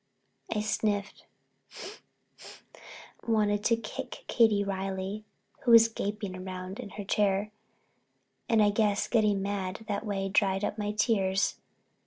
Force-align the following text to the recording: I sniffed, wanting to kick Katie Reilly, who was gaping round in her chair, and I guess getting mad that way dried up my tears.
I 0.51 0.61
sniffed, 0.61 1.27
wanting 3.27 3.61
to 3.61 3.75
kick 3.75 4.23
Katie 4.27 4.63
Reilly, 4.63 5.25
who 5.59 5.69
was 5.69 5.89
gaping 5.89 6.43
round 6.43 6.79
in 6.79 6.89
her 6.97 7.03
chair, 7.03 7.51
and 8.49 8.63
I 8.63 8.71
guess 8.71 9.07
getting 9.07 9.43
mad 9.43 9.85
that 9.87 10.03
way 10.03 10.27
dried 10.27 10.63
up 10.65 10.79
my 10.79 10.91
tears. 10.93 11.57